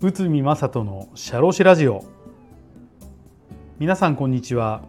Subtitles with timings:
[0.00, 2.04] 内海正人の社労士ラジオ。
[3.78, 4.82] 皆さんこんにちは。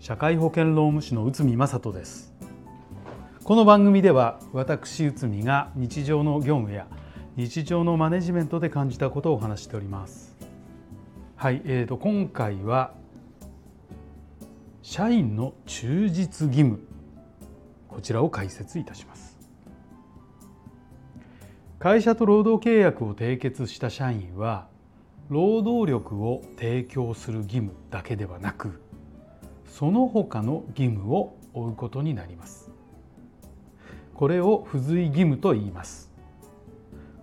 [0.00, 2.34] 社会保険労務士の内海正人です。
[3.42, 6.86] この番組では私内海が日常の業務や
[7.36, 10.36] 日常のマネジメントで感じたことをお話しております。
[11.36, 12.92] はい、えーと、今回は
[14.82, 16.91] 社員の忠実義務。
[17.92, 19.38] こちらを解説いたします。
[21.78, 24.68] 会社と労働契約を締結した社員は
[25.28, 28.80] 労働力を提供する義務だけではなく
[29.66, 32.70] その他の義務を負うことになります。
[34.14, 36.12] これを付随義務と言います。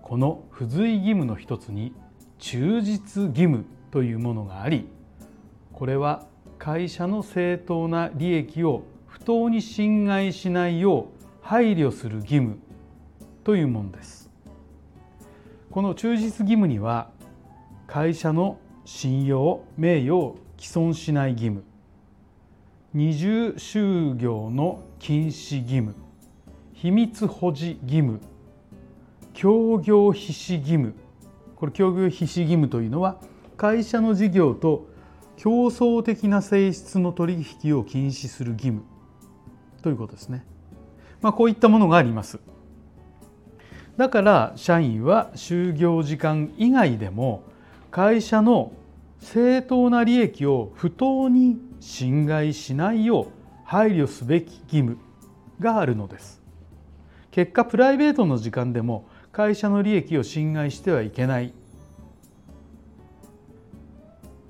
[0.02, 1.94] この付随義務の一つに
[2.38, 4.88] 忠実義務というものがあり
[5.72, 6.26] これは
[6.58, 8.82] 会社の正当な利益を
[9.20, 11.06] 不当に侵害しないよう
[11.42, 12.58] 配慮する義務
[13.44, 14.30] というものです。
[15.70, 17.10] この忠実義務には
[17.86, 21.64] 会社の信用名誉を毀損しない義務。
[22.94, 25.94] 二重就業の禁止義務。
[26.72, 28.20] 秘密保持義務。
[29.34, 30.94] 協業必至義務。
[31.56, 33.20] これ協業必至義務というのは
[33.58, 34.88] 会社の事業と
[35.36, 38.82] 競争的な性質の取引を禁止する義務。
[39.82, 40.44] ということですね。
[41.20, 42.38] まあ、こういったものがあります。
[43.96, 47.42] だから社員は就業時間以外でも
[47.90, 48.72] 会社の
[49.18, 53.26] 正当な利益を不当に侵害しないよう
[53.64, 54.98] 配慮すべき義務
[55.60, 56.40] があるのです。
[57.30, 61.52] 結果プライベートの時間でも会社の利益を侵害してはいけない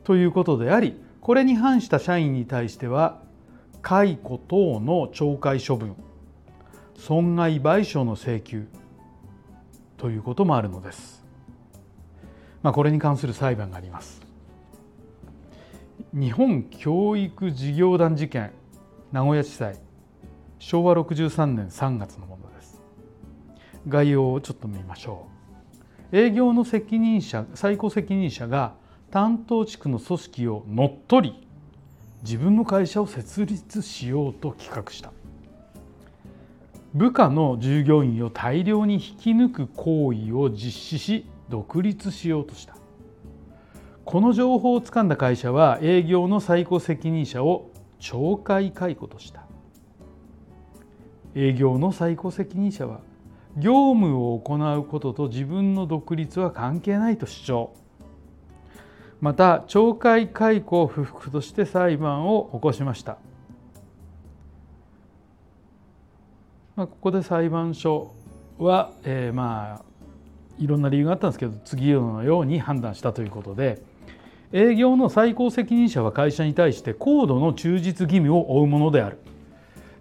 [0.04, 3.20] ということでありこれに反した社員に対しては
[3.82, 5.96] 解雇等の懲戒処分
[6.94, 8.66] 損害賠償の請求
[9.96, 11.24] ということもあるのです。
[12.62, 14.20] まあ、これに関する裁判があります。
[16.12, 18.50] 日本教育事業団事件
[19.12, 19.78] 名古屋地裁
[20.58, 22.82] 昭和63年3月のものです
[23.86, 25.26] 概要をちょっと見ましょ
[26.12, 28.74] う営業の責任者最高責任者が
[29.10, 31.48] 担当地区の組織を乗っ取り
[32.22, 35.12] 自分の会社を設立しようと企画した。
[36.92, 42.76] 部下の従業員を大量に引き抜く行為を実施し独立しようとした。
[44.04, 47.70] この情報をつかんだ会社は営業の最高責任者を
[48.00, 49.44] 懲戒解雇とした。
[51.34, 53.00] 営業の最高責任者は
[53.56, 57.74] 業務を行うことと自分の独立は関係ないと主張。
[59.20, 63.18] また懲戒解雇を不服として裁判を起こしました、
[66.76, 68.14] まあ、ここで裁判所
[68.58, 69.84] は、えー、まあ
[70.58, 73.82] いろんな理由があったんですけど次のように判断したということで
[74.52, 79.18] 営業の最高責任者は会社に対して高度の忠実義務を負うものである。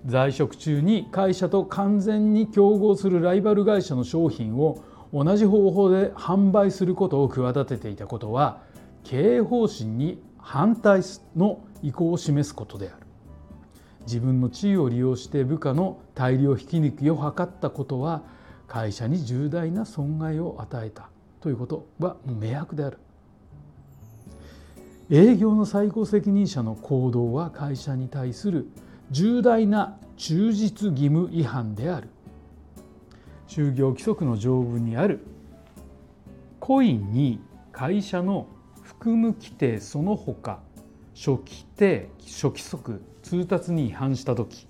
[0.06, 4.81] 在職中に会社と完全に競合するライバル会社の商品を
[5.13, 8.62] 同じ方法で販売することを企てていたことは
[9.04, 11.02] 経営方針に反対
[11.36, 13.06] の意向を示すことである。
[14.02, 18.24] 自分の地位を利用して部下の大量引き抜きを図ったことは
[18.68, 21.10] 会社に重大な損害を与えた
[21.42, 22.98] ということは明白である。
[25.12, 28.68] 営業の最高責任者の行動は会社に対する
[29.12, 32.10] 重大な忠実義務違反である。
[33.48, 35.20] 就業規則の条文にある。
[36.60, 37.40] 故意に
[37.72, 38.48] 会社の
[39.00, 40.60] 含む規定その他
[41.14, 44.68] 諸規定諸規則通達に違反した時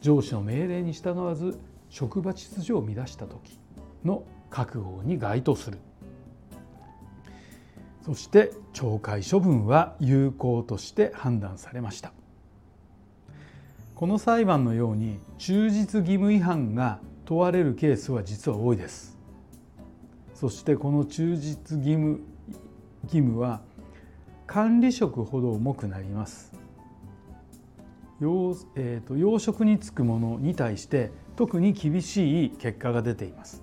[0.00, 1.56] 上司の命令に従わず
[1.88, 3.60] 職場秩序を乱した時
[4.04, 5.78] の覚悟に該当する。
[8.04, 12.12] そして懲戒処分は有効として判断されました。
[13.94, 19.16] この裁判のように忠実義務違反が問われるケースは実は多いです。
[20.34, 22.33] そしてこの忠実義務
[23.04, 23.60] 義務は
[24.46, 26.52] 管理職ほど重くなります。
[28.20, 33.62] 養,、えーと、養殖につくものに対して特に厳しい結果が出ています。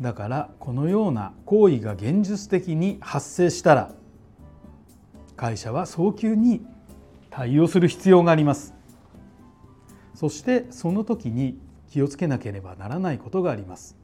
[0.00, 3.92] だからこのような行為が現実的に発生したら
[5.36, 6.64] 会社は早急に
[7.28, 8.74] 対応する必要があります。
[10.14, 11.58] そしてその時に
[11.88, 13.96] 気をつけなければならないことがあります。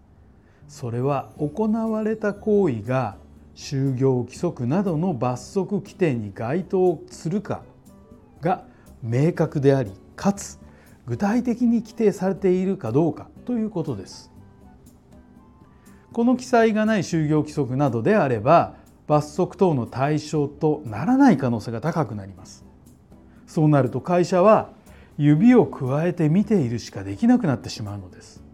[0.69, 3.17] それは行われた行為が
[3.56, 7.62] 就業規則などの罰則規定に該当するか
[8.43, 8.64] が
[9.03, 10.61] 明確でありかつ
[11.06, 14.31] 具体的に規定されているかどうかということです。
[16.12, 18.75] この記載がない就業規則などであれば
[19.06, 22.64] 罰則等の対象とならない可能性が高くなります。
[23.47, 24.70] そうなると会社は
[25.17, 28.45] 指を加えて見ているしかできなくなってしまうのです。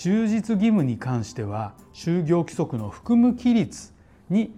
[0.00, 3.92] 忠実義務に関しては就業規則の含む規律
[4.30, 4.52] に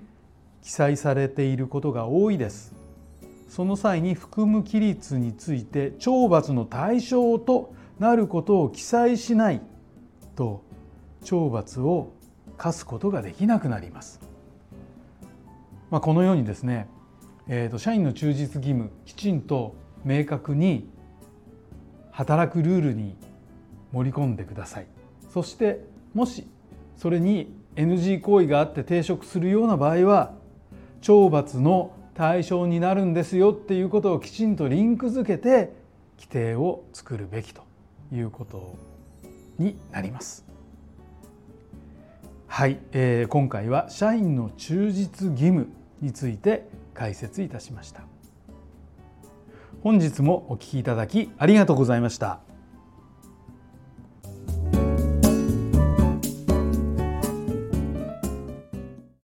[0.61, 2.75] 記載されていることが多いです
[3.49, 9.63] その際に含む規律について懲罰の対象となることを記載しない
[10.37, 10.63] と
[11.25, 12.13] 懲罰を
[12.59, 14.21] 課すことができなくなります。
[15.91, 16.87] まあ、このようにですね、
[17.49, 20.89] えーと、社員の忠実義務きちんと明確に
[22.11, 23.17] 働くルールに
[23.93, 25.00] 盛り込んでください。
[25.33, 25.81] そして
[26.13, 26.47] もし
[26.97, 30.35] それに NG 行為があって抵触するような場合は
[31.03, 35.73] 懲罰の対象になるんですよっていうことをきちんとリンクづけて
[36.19, 37.63] 規定を作るべきと
[38.13, 38.77] いうこと
[39.57, 40.45] になります。
[42.47, 45.69] はい、えー、今回は社員の忠実義務
[46.03, 48.03] について解説いたしました。
[49.83, 52.50] 本日もお聞きいただきありがとうございました。